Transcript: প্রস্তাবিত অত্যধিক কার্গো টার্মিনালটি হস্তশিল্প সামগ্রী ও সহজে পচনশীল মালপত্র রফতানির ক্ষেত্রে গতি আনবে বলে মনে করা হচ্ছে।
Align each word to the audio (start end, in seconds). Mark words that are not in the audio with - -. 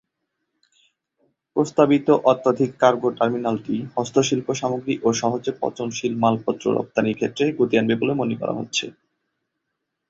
প্রস্তাবিত 1.55 2.07
অত্যধিক 2.31 2.71
কার্গো 2.79 3.09
টার্মিনালটি 3.17 3.75
হস্তশিল্প 3.95 4.47
সামগ্রী 4.61 4.93
ও 5.03 5.09
সহজে 5.13 5.51
পচনশীল 5.61 6.13
মালপত্র 6.23 6.65
রফতানির 6.71 7.17
ক্ষেত্রে 7.19 7.45
গতি 7.59 7.75
আনবে 7.77 7.95
বলে 8.01 8.13
মনে 8.21 8.35
করা 8.41 8.53
হচ্ছে। 8.59 8.85